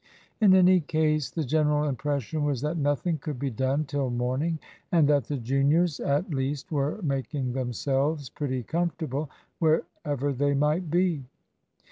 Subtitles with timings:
[0.39, 4.57] In any case the general impression was that nothing could be done till morning,
[4.91, 9.29] and that the juniors at least were making themselves pretty comfortable,
[9.59, 11.23] wherever they might be.